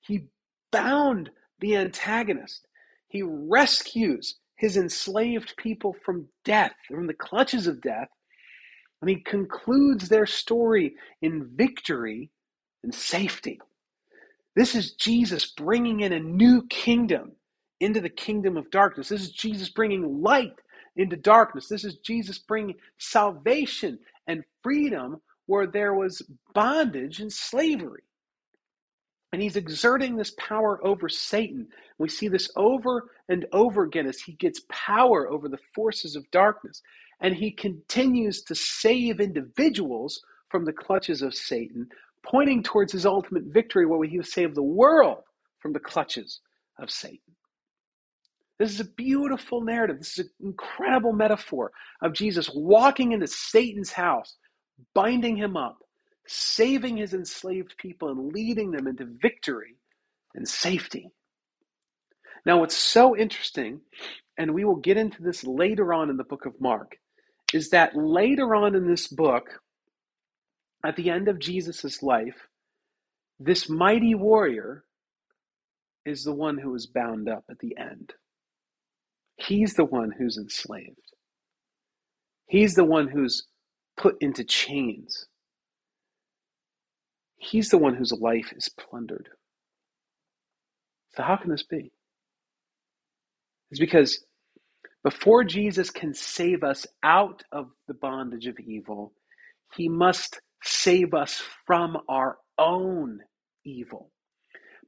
[0.00, 0.26] He
[0.70, 2.66] bound the antagonist.
[3.08, 8.08] He rescues his enslaved people from death, from the clutches of death,
[9.00, 12.30] and he concludes their story in victory
[12.82, 13.60] and safety.
[14.58, 17.30] This is Jesus bringing in a new kingdom
[17.78, 19.08] into the kingdom of darkness.
[19.08, 20.58] This is Jesus bringing light
[20.96, 21.68] into darkness.
[21.68, 26.22] This is Jesus bringing salvation and freedom where there was
[26.54, 28.02] bondage and slavery.
[29.32, 31.68] And he's exerting this power over Satan.
[31.98, 36.28] We see this over and over again as he gets power over the forces of
[36.32, 36.82] darkness.
[37.20, 41.88] And he continues to save individuals from the clutches of Satan,
[42.24, 45.18] pointing towards his ultimate victory, where he will save the world
[45.60, 46.40] from the clutches
[46.78, 47.34] of Satan.
[48.58, 49.98] This is a beautiful narrative.
[49.98, 51.70] This is an incredible metaphor
[52.02, 54.36] of Jesus walking into Satan's house,
[54.94, 55.78] binding him up,
[56.26, 59.76] saving his enslaved people, and leading them into victory
[60.34, 61.10] and safety.
[62.44, 63.80] Now, what's so interesting,
[64.36, 66.96] and we will get into this later on in the book of Mark,
[67.54, 69.60] is that later on in this book,
[70.84, 72.48] at the end of Jesus' life,
[73.40, 74.84] this mighty warrior
[76.04, 78.12] is the one who is bound up at the end.
[79.36, 80.98] He's the one who's enslaved.
[82.48, 83.46] He's the one who's
[83.96, 85.26] put into chains.
[87.36, 89.28] He's the one whose life is plundered.
[91.14, 91.92] So, how can this be?
[93.70, 94.24] It's because
[95.04, 99.12] before Jesus can save us out of the bondage of evil,
[99.76, 103.20] he must save us from our own
[103.64, 104.10] evil.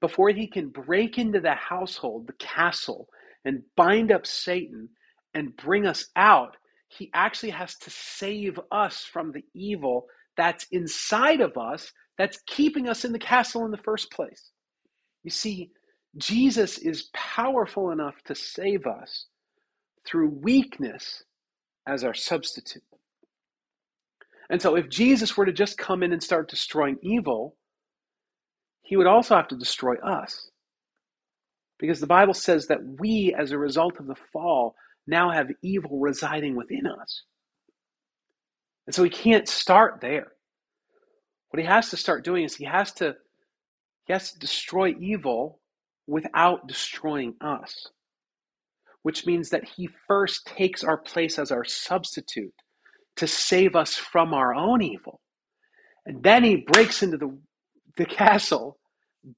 [0.00, 3.09] Before he can break into the household, the castle,
[3.44, 4.88] and bind up Satan
[5.35, 6.56] and bring us out,
[6.88, 10.06] he actually has to save us from the evil
[10.37, 14.50] that's inside of us that's keeping us in the castle in the first place.
[15.22, 15.70] You see,
[16.16, 19.26] Jesus is powerful enough to save us
[20.06, 21.24] through weakness
[21.87, 22.83] as our substitute.
[24.50, 27.56] And so, if Jesus were to just come in and start destroying evil,
[28.82, 30.50] he would also have to destroy us.
[31.78, 34.74] Because the Bible says that we, as a result of the fall,
[35.06, 37.22] now have evil residing within us.
[38.86, 40.32] And so he can't start there.
[41.50, 43.14] What he has to start doing is he has to
[44.06, 45.60] he has to destroy evil
[46.08, 47.86] without destroying us.
[49.02, 52.52] Which means that he first takes our place as our substitute
[53.16, 55.20] to save us from our own evil.
[56.06, 57.38] And then he breaks into the,
[57.96, 58.78] the castle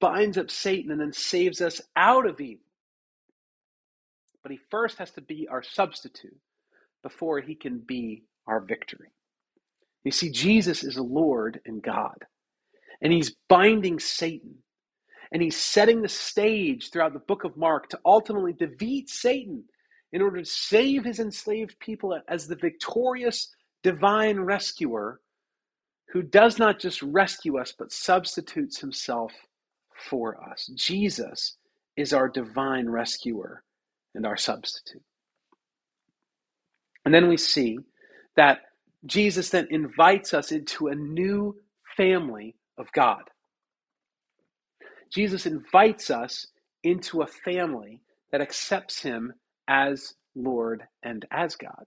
[0.00, 2.64] binds up Satan and then saves us out of evil.
[4.42, 6.37] But he first has to be our substitute
[7.02, 9.08] before he can be our victory.
[10.04, 12.16] You see, Jesus is Lord and God,
[13.00, 14.54] and he's binding Satan,
[15.32, 19.64] and he's setting the stage throughout the book of Mark to ultimately defeat Satan
[20.12, 25.21] in order to save his enslaved people as the victorious divine rescuer
[26.12, 29.33] who does not just rescue us, but substitutes himself
[30.11, 30.71] for us.
[30.75, 31.57] Jesus
[31.97, 33.62] is our divine rescuer
[34.14, 35.03] and our substitute.
[37.05, 37.79] And then we see
[38.37, 38.61] that
[39.07, 41.57] Jesus then invites us into a new
[41.97, 43.23] family of God.
[45.11, 46.47] Jesus invites us
[46.85, 49.33] into a family that accepts him
[49.68, 51.85] as Lord and as God.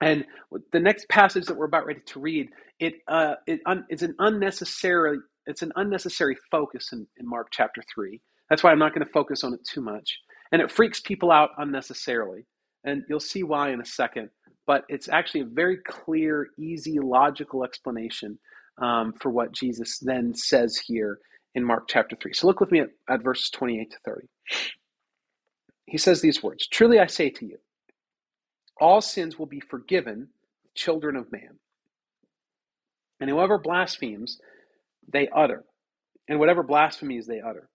[0.00, 0.24] And
[0.72, 2.48] the next passage that we're about ready to read,
[2.80, 7.82] it, uh, it un, it's an unnecessary it's an unnecessary focus in, in Mark chapter
[7.94, 8.20] 3.
[8.48, 10.18] That's why I'm not going to focus on it too much.
[10.52, 12.46] And it freaks people out unnecessarily.
[12.84, 14.30] And you'll see why in a second.
[14.66, 18.38] But it's actually a very clear, easy, logical explanation
[18.80, 21.18] um, for what Jesus then says here
[21.54, 22.32] in Mark chapter 3.
[22.32, 24.26] So look with me at, at verses 28 to 30.
[25.86, 27.58] He says these words Truly I say to you,
[28.80, 30.28] all sins will be forgiven
[30.74, 31.58] children of man.
[33.20, 34.38] And whoever blasphemes
[35.10, 35.64] they utter,
[36.28, 37.68] and whatever blasphemies they utter.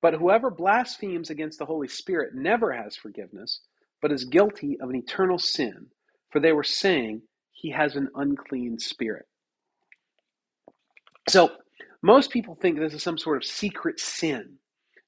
[0.00, 3.60] But whoever blasphemes against the Holy Spirit never has forgiveness,
[4.00, 5.86] but is guilty of an eternal sin,
[6.30, 9.26] for they were saying he has an unclean spirit.
[11.28, 11.52] So,
[12.02, 14.54] most people think this is some sort of secret sin.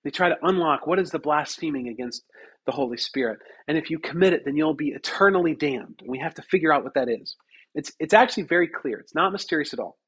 [0.05, 2.23] They try to unlock what is the blaspheming against
[2.67, 3.39] the Holy Spirit.
[3.69, 6.01] And if you commit it, then you'll be eternally damned.
[6.01, 7.37] And we have to figure out what that is.
[7.75, 9.99] It's, it's actually very clear, it's not mysterious at all.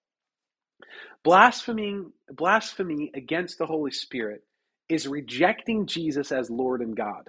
[1.25, 4.43] Blaspheming, blasphemy against the Holy Spirit
[4.89, 7.29] is rejecting Jesus as Lord and God.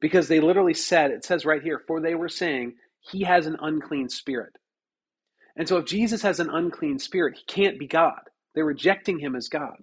[0.00, 3.56] Because they literally said, it says right here, for they were saying, he has an
[3.60, 4.52] unclean spirit.
[5.56, 8.20] And so if Jesus has an unclean spirit, he can't be God.
[8.54, 9.76] They're rejecting him as God.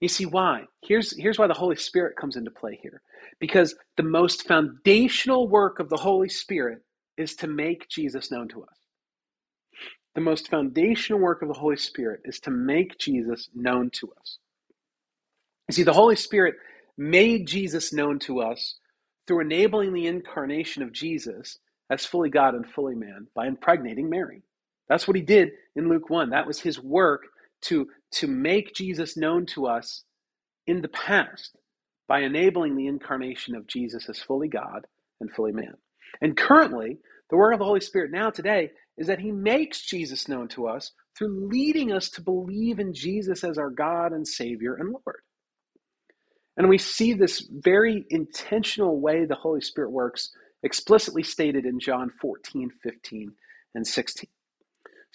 [0.00, 0.64] You see why?
[0.82, 3.02] Here's, here's why the Holy Spirit comes into play here.
[3.40, 6.82] Because the most foundational work of the Holy Spirit
[7.16, 8.76] is to make Jesus known to us
[10.16, 14.38] the most foundational work of the Holy Spirit is to make Jesus known to us.
[15.68, 16.54] You see, the Holy Spirit
[16.96, 18.76] made Jesus known to us
[19.26, 21.58] through enabling the incarnation of Jesus
[21.90, 24.42] as fully God and fully man by impregnating Mary.
[24.88, 26.30] That's what he did in Luke 1.
[26.30, 27.26] That was his work
[27.66, 30.04] to, to make Jesus known to us
[30.66, 31.56] in the past
[32.08, 34.86] by enabling the incarnation of Jesus as fully God
[35.20, 35.74] and fully man.
[36.20, 36.98] And currently,
[37.30, 40.68] the work of the Holy Spirit now today is that he makes Jesus known to
[40.68, 45.20] us through leading us to believe in Jesus as our God and Savior and Lord.
[46.56, 50.30] And we see this very intentional way the Holy Spirit works
[50.62, 53.32] explicitly stated in John 14, 15,
[53.74, 54.28] and 16.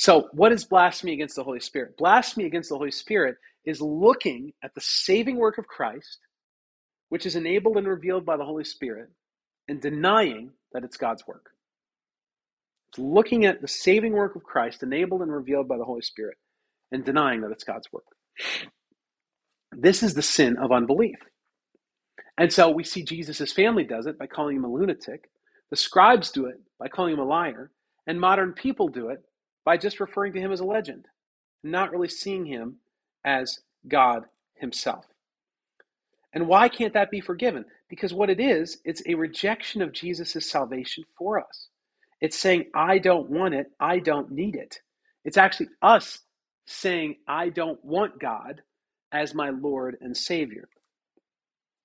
[0.02, 1.96] So, what is blasphemy against the Holy Spirit?
[1.96, 3.36] Blasphemy against the Holy Spirit
[3.66, 6.18] is looking at the saving work of Christ,
[7.10, 9.12] which is enabled and revealed by the Holy Spirit,
[9.68, 11.52] and denying that it's God's work.
[12.90, 16.38] It's looking at the saving work of Christ, enabled and revealed by the Holy Spirit,
[16.92, 18.06] and denying that it's God's work.
[19.72, 21.20] This is the sin of unbelief.
[22.40, 25.30] And so we see Jesus' family does it by calling him a lunatic.
[25.70, 27.70] The scribes do it by calling him a liar.
[28.08, 29.24] And modern people do it
[29.66, 31.08] by just referring to him as a legend,
[31.64, 32.78] not really seeing him
[33.26, 35.06] as God himself.
[36.34, 37.66] And why can't that be forgiven?
[37.90, 41.68] Because what it is, it's a rejection of Jesus' salvation for us.
[42.22, 44.80] It's saying, I don't want it, I don't need it.
[45.26, 46.20] It's actually us
[46.66, 48.62] saying, I don't want God
[49.12, 50.70] as my Lord and Savior.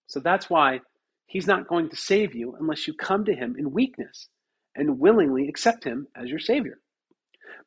[0.07, 0.81] So that's why
[1.27, 4.29] He's not going to save you unless you come to Him in weakness
[4.77, 6.79] and willingly accept Him as your Savior.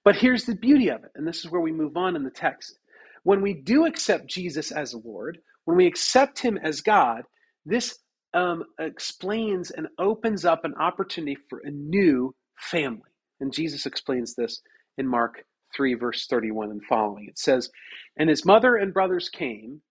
[0.10, 2.32] But here's the beauty of it, and this is where we move on in the
[2.32, 2.80] text.
[3.22, 7.26] When we do accept Jesus as Lord, when we accept Him as God,
[7.64, 8.00] this
[8.34, 13.12] um, explains and opens up an opportunity for a new family.
[13.40, 14.64] And Jesus explains this
[14.98, 15.44] in Mark
[15.76, 17.28] 3, verse 31 and following.
[17.30, 17.70] It says,
[18.18, 19.84] And his mother and brothers came.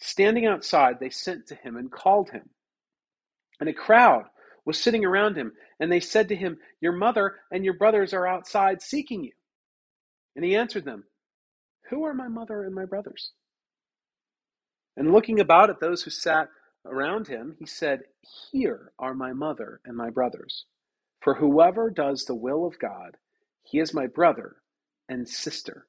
[0.00, 2.48] Standing outside, they sent to him and called him.
[3.60, 4.24] And a crowd
[4.64, 8.26] was sitting around him, and they said to him, Your mother and your brothers are
[8.26, 9.32] outside seeking you.
[10.36, 11.04] And he answered them,
[11.90, 13.32] Who are my mother and my brothers?
[14.96, 16.48] And looking about at those who sat
[16.84, 18.00] around him, he said,
[18.50, 20.64] Here are my mother and my brothers.
[21.20, 23.16] For whoever does the will of God,
[23.62, 24.56] he is my brother
[25.08, 25.86] and sister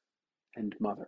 [0.56, 1.08] and mother.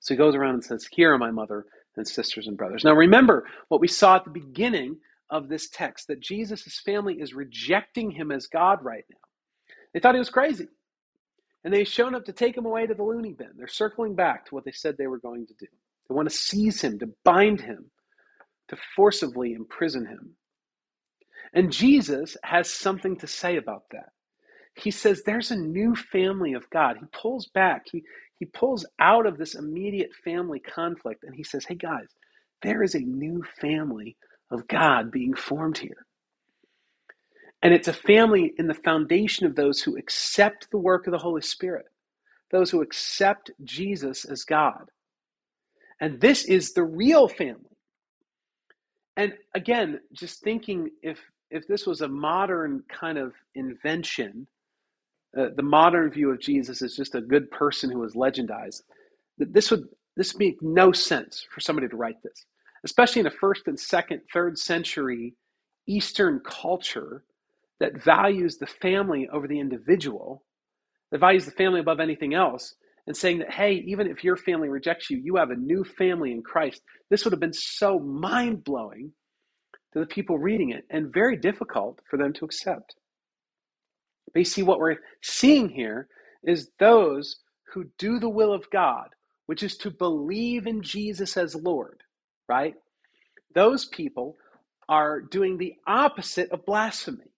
[0.00, 1.66] So he goes around and says, Here are my mother
[1.96, 2.84] and sisters and brothers.
[2.84, 4.98] Now remember what we saw at the beginning
[5.30, 9.18] of this text that Jesus' family is rejecting him as God right now.
[9.92, 10.68] They thought he was crazy.
[11.64, 13.50] And they've shown up to take him away to the loony bin.
[13.56, 15.66] They're circling back to what they said they were going to do.
[16.08, 17.90] They want to seize him, to bind him,
[18.68, 20.36] to forcibly imprison him.
[21.54, 24.10] And Jesus has something to say about that.
[24.76, 26.96] He says there's a new family of God.
[26.98, 28.04] He pulls back, he,
[28.38, 32.08] he pulls out of this immediate family conflict, and he says, Hey guys,
[32.62, 34.16] there is a new family
[34.50, 36.06] of God being formed here.
[37.62, 41.18] And it's a family in the foundation of those who accept the work of the
[41.18, 41.86] Holy Spirit,
[42.50, 44.90] those who accept Jesus as God.
[46.00, 47.70] And this is the real family.
[49.16, 54.46] And again, just thinking if if this was a modern kind of invention,
[55.38, 58.80] uh, the modern view of Jesus is just a good person who was legendized.
[59.38, 59.84] This would
[60.16, 62.46] this make no sense for somebody to write this,
[62.84, 65.34] especially in a first and second, third century
[65.86, 67.24] Eastern culture
[67.82, 70.44] that values the family over the individual,
[71.10, 72.76] that values the family above anything else,
[73.08, 76.30] and saying that, hey, even if your family rejects you, you have a new family
[76.30, 76.80] in Christ.
[77.10, 79.10] This would have been so mind blowing
[79.92, 82.94] to the people reading it and very difficult for them to accept.
[84.32, 86.06] But you see, what we're seeing here
[86.44, 87.40] is those
[87.74, 89.08] who do the will of God,
[89.46, 92.00] which is to believe in Jesus as Lord,
[92.48, 92.74] right?
[93.56, 94.36] Those people
[94.88, 97.31] are doing the opposite of blasphemy.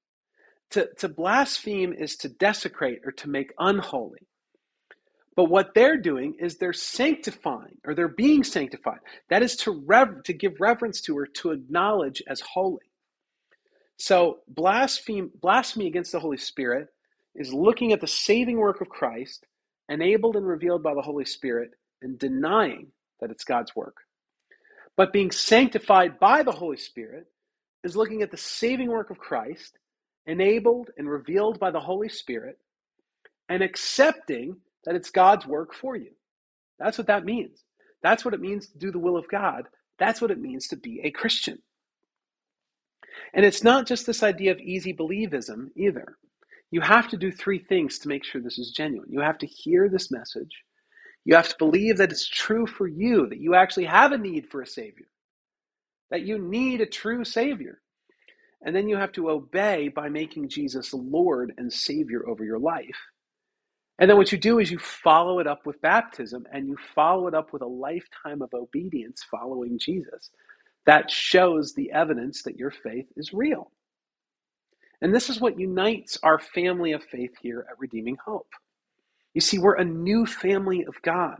[0.75, 4.27] To, to blaspheme is to desecrate or to make unholy.
[5.37, 8.99] But what they're doing is they're sanctifying or they're being sanctified.
[9.31, 9.85] That is to
[10.25, 12.91] to give reverence to or to acknowledge as holy.
[13.99, 16.89] So blaspheme blasphemy against the Holy Spirit
[17.37, 19.47] is looking at the saving work of Christ,
[19.89, 21.70] enabled and revealed by the Holy Spirit,
[22.03, 22.89] and denying
[23.20, 23.99] that it's God's work.
[24.97, 27.27] But being sanctified by the Holy Spirit
[27.85, 29.79] is looking at the saving work of Christ,
[30.27, 32.59] enabled and revealed by the Holy Spirit,
[33.49, 36.11] and accepting that it's God's work for you.
[36.79, 37.62] That's what that means.
[38.03, 39.64] That's what it means to do the will of God.
[39.99, 41.59] That's what it means to be a Christian.
[43.33, 46.16] And it's not just this idea of easy believism either.
[46.70, 49.11] You have to do three things to make sure this is genuine.
[49.11, 50.51] You have to hear this message.
[51.25, 54.49] You have to believe that it's true for you, that you actually have a need
[54.51, 55.07] for a Savior,
[56.11, 57.81] that you need a true Savior.
[58.65, 62.99] And then you have to obey by making Jesus Lord and Savior over your life.
[63.99, 67.29] And then what you do is you follow it up with baptism and you follow
[67.29, 70.31] it up with a lifetime of obedience following Jesus.
[70.87, 73.73] That shows the evidence that your faith is real.
[75.03, 78.51] And this is what unites our family of faith here at Redeeming Hope.
[79.35, 81.39] You see, we're a new family of God.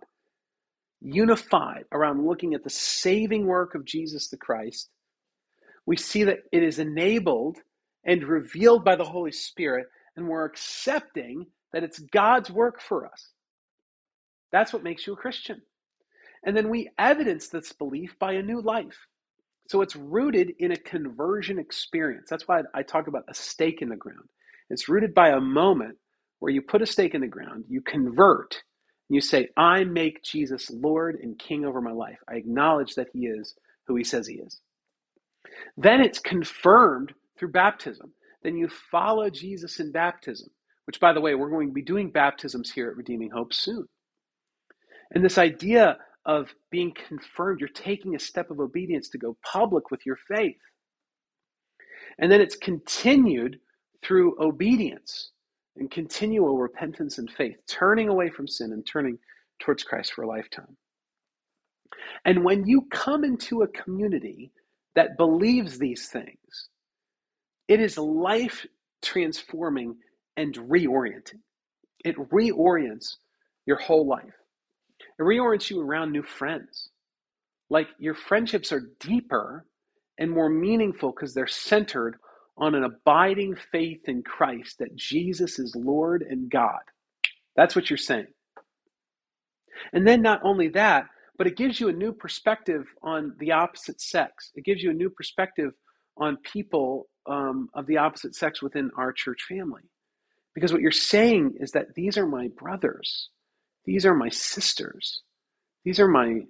[1.03, 4.91] unified around looking at the saving work of Jesus the Christ,
[5.87, 7.59] we see that it is enabled
[8.05, 13.28] and revealed by the Holy Spirit, and we're accepting that it's God's work for us.
[14.53, 15.61] That's what makes you a Christian.
[16.45, 18.97] And then we evidence this belief by a new life.
[19.68, 22.28] So it's rooted in a conversion experience.
[22.28, 24.28] That's why I talk about a stake in the ground.
[24.70, 25.97] It's rooted by a moment
[26.39, 28.62] where you put a stake in the ground, you convert,
[29.09, 32.18] you say, I make Jesus Lord and King over my life.
[32.28, 33.55] I acknowledge that He is
[33.87, 34.61] who He says He is.
[35.76, 38.12] Then it's confirmed through baptism.
[38.42, 40.49] Then you follow Jesus in baptism,
[40.86, 43.86] which, by the way, we're going to be doing baptisms here at Redeeming Hope soon.
[45.14, 49.90] And this idea of being confirmed, you're taking a step of obedience to go public
[49.90, 50.61] with your faith.
[52.18, 53.59] And then it's continued
[54.03, 55.30] through obedience
[55.76, 59.18] and continual repentance and faith, turning away from sin and turning
[59.61, 60.76] towards Christ for a lifetime.
[62.24, 64.53] And when you come into a community
[64.95, 66.68] that believes these things,
[67.68, 68.66] it is life
[69.03, 69.97] transforming
[70.36, 71.40] and reorienting.
[72.05, 73.16] It reorients
[73.66, 74.34] your whole life.
[75.18, 76.90] It reorients you around new friends.
[77.70, 79.66] Like your friendships are deeper
[80.18, 82.16] and more meaningful because they're centered
[82.57, 86.80] on an abiding faith in Christ that Jesus is Lord and God.
[87.57, 88.26] That's what you're saying.
[89.92, 91.07] And then not only that,
[91.37, 94.51] but it gives you a new perspective on the opposite sex.
[94.55, 95.72] It gives you a new perspective
[96.16, 99.82] on people um, of the opposite sex within our church family.
[100.55, 103.30] Because what you're saying is that these are my brothers,
[103.85, 105.22] these are my sisters,
[105.85, 106.41] these are my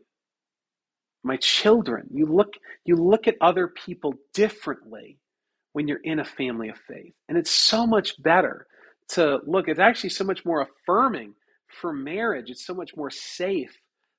[1.26, 2.06] my children.
[2.12, 2.52] You look
[2.84, 5.18] you look at other people differently
[5.72, 7.14] when you're in a family of faith.
[7.28, 8.66] And it's so much better
[9.10, 11.34] to look, it's actually so much more affirming
[11.80, 12.50] for marriage.
[12.50, 13.74] It's so much more safe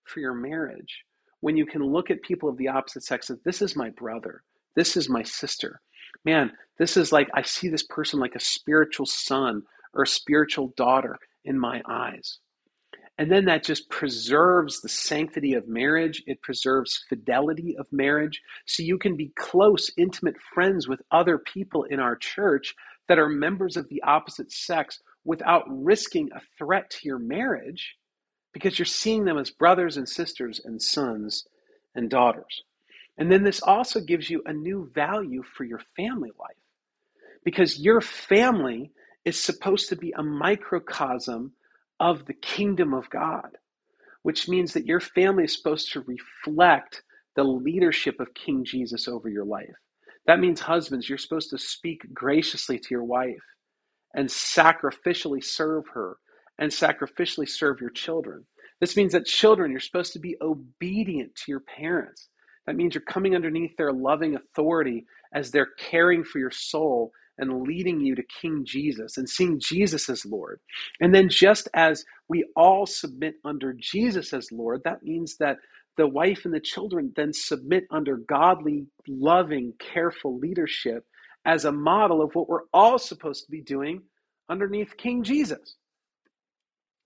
[0.06, 1.03] for your marriage
[1.41, 4.41] when you can look at people of the opposite sex that this is my brother,
[4.76, 5.80] this is my sister.
[6.24, 9.62] Man, this is like, I see this person like a spiritual son
[9.93, 12.39] or a spiritual daughter in my eyes.
[13.18, 16.24] And then that just preserves the sanctity of marriage.
[16.26, 18.41] It preserves fidelity of marriage.
[18.66, 22.74] So you can be close, intimate friends with other people in our church
[23.08, 27.95] that are members of the opposite sex without risking a threat to your marriage
[28.56, 31.45] because you're seeing them as brothers and sisters and sons
[31.93, 32.64] and daughters.
[33.18, 36.56] And then this also gives you a new value for your family life
[37.43, 38.91] because your family
[39.26, 41.51] is supposed to be a microcosm
[41.99, 43.58] of the kingdom of God,
[44.24, 47.03] which means that your family is supposed to reflect
[47.36, 49.76] the leadership of King Jesus over your life.
[50.28, 53.43] That means, husbands, you're supposed to speak graciously to your wife
[54.14, 56.16] and sacrificially serve her
[56.60, 58.45] and sacrificially serve your children.
[58.80, 62.30] This means that children, you're supposed to be obedient to your parents.
[62.68, 67.64] That means you're coming underneath their loving authority as they're caring for your soul and
[67.64, 70.60] leading you to King Jesus and seeing Jesus as Lord.
[71.01, 75.58] And then, just as we all submit under Jesus as Lord, that means that
[75.97, 81.06] the wife and the children then submit under godly, loving, careful leadership
[81.45, 84.01] as a model of what we're all supposed to be doing
[84.49, 85.76] underneath King Jesus.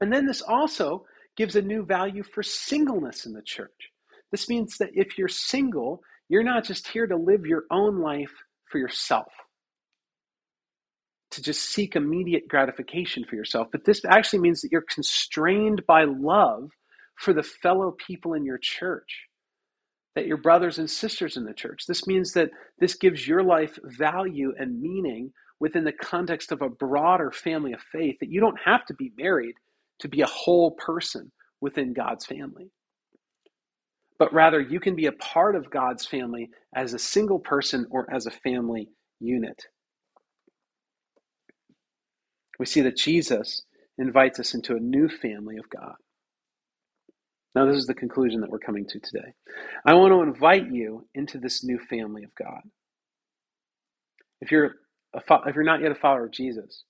[0.01, 3.91] And then this also gives a new value for singleness in the church.
[4.31, 8.33] This means that if you're single, you're not just here to live your own life
[8.65, 9.31] for yourself
[11.31, 16.03] to just seek immediate gratification for yourself, but this actually means that you're constrained by
[16.03, 16.71] love
[17.15, 19.27] for the fellow people in your church,
[20.15, 21.83] that your brothers and sisters in the church.
[21.87, 26.69] This means that this gives your life value and meaning within the context of a
[26.69, 29.55] broader family of faith, that you don't have to be married
[29.99, 31.31] to be a whole person
[31.61, 32.71] within God's family.
[34.19, 38.13] But rather, you can be a part of God's family as a single person or
[38.13, 38.89] as a family
[39.19, 39.63] unit
[42.59, 43.63] we see that Jesus
[43.97, 45.95] invites us into a new family of God.
[47.55, 49.33] Now, this is the conclusion that we're coming to today.
[49.85, 52.61] I want to invite you into this new family of God.
[54.41, 54.75] If you're
[55.15, 56.83] a, if you're not yet a follower of Jesus,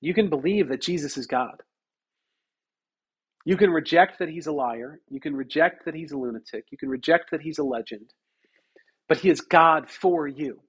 [0.00, 1.56] you can believe that Jesus is God.
[3.44, 5.00] You can reject that he's a liar.
[5.10, 6.66] You can reject that he's a lunatic.
[6.70, 8.12] You can reject that he's a legend.
[9.08, 10.60] But he is God for you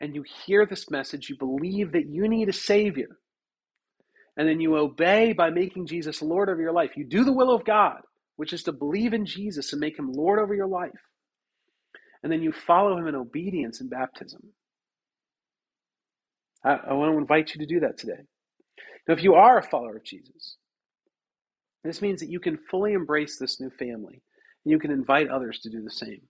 [0.00, 3.18] and you hear this message, you believe that you need a Savior,
[4.36, 6.90] and then you obey by making Jesus Lord over your life.
[6.96, 8.00] You do the will of God,
[8.36, 10.90] which is to believe in Jesus and make him Lord over your life.
[12.22, 14.42] And then you follow him in obedience in baptism.
[16.64, 18.22] I, I want to invite you to do that today.
[19.06, 20.56] Now, if you are a follower of Jesus,
[21.84, 24.22] This means that you can fully embrace this new family
[24.64, 26.22] and you can invite others to do the same.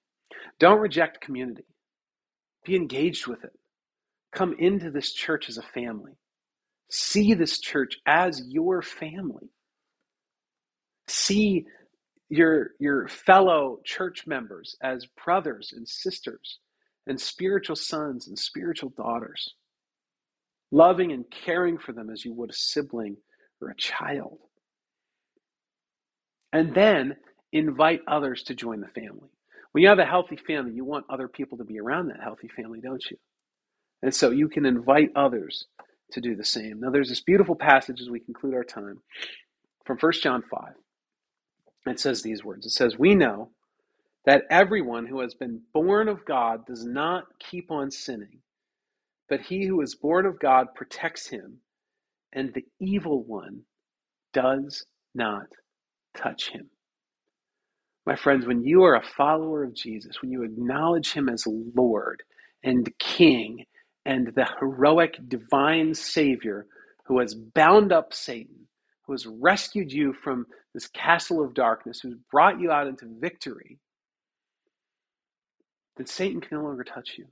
[0.58, 1.64] Don't reject community,
[2.64, 3.52] be engaged with it.
[4.32, 6.18] Come into this church as a family.
[6.90, 9.48] See this church as your family.
[11.06, 11.66] See
[12.28, 16.58] your, your fellow church members as brothers and sisters
[17.06, 19.54] and spiritual sons and spiritual daughters,
[20.72, 23.16] loving and caring for them as you would a sibling
[23.60, 24.38] or a child.
[26.54, 27.16] And then
[27.52, 29.28] invite others to join the family.
[29.72, 32.48] When you have a healthy family, you want other people to be around that healthy
[32.48, 33.18] family, don't you?
[34.02, 35.66] And so you can invite others
[36.12, 36.80] to do the same.
[36.80, 39.00] Now, there's this beautiful passage as we conclude our time
[39.84, 40.74] from 1 John 5.
[41.86, 43.50] It says these words It says, We know
[44.26, 48.38] that everyone who has been born of God does not keep on sinning,
[49.28, 51.58] but he who is born of God protects him,
[52.32, 53.62] and the evil one
[54.32, 55.46] does not
[56.16, 56.70] touch him.
[58.06, 62.22] My friends, when you are a follower of Jesus, when you acknowledge him as Lord
[62.62, 63.64] and King
[64.04, 66.66] and the heroic divine Savior
[67.06, 68.68] who has bound up Satan,
[69.06, 73.78] who has rescued you from this castle of darkness, who's brought you out into victory,
[75.96, 77.26] then Satan can no longer touch you.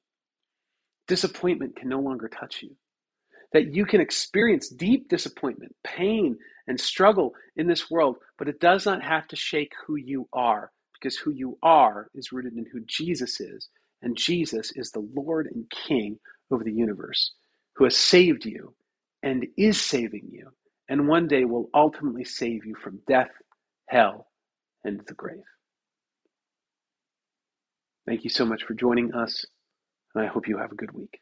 [1.09, 2.76] Disappointment can no longer touch you.
[3.53, 6.39] That you can experience deep disappointment, pain,
[6.69, 10.73] and struggle in this world, but it does not have to shake who you are,
[10.95, 13.69] because who you are is rooted in who Jesus is,
[14.03, 16.19] and Jesus is the Lord and King
[16.51, 17.33] over the universe,
[17.77, 18.75] who has saved you
[19.23, 20.51] and is saving you,
[20.89, 23.31] and one day will ultimately save you from death,
[23.89, 24.29] hell,
[24.85, 25.43] and the grave.
[28.07, 29.47] Thank you so much for joining us,
[30.15, 31.22] and I hope you have a good week.